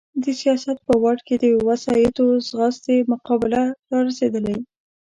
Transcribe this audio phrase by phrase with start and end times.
[0.23, 3.61] د سیاست په واټ کې د وسایطو ځغاستې مقابله
[3.91, 4.57] را رسېدلې.